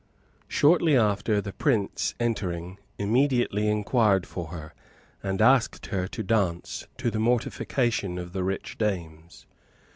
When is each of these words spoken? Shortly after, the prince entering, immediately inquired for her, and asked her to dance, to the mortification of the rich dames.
Shortly 0.47 0.97
after, 0.97 1.41
the 1.41 1.53
prince 1.53 2.15
entering, 2.19 2.79
immediately 2.97 3.67
inquired 3.67 4.25
for 4.25 4.47
her, 4.47 4.73
and 5.21 5.39
asked 5.39 5.85
her 5.85 6.07
to 6.07 6.23
dance, 6.23 6.87
to 6.97 7.11
the 7.11 7.19
mortification 7.19 8.17
of 8.17 8.33
the 8.33 8.43
rich 8.43 8.79
dames. 8.79 9.45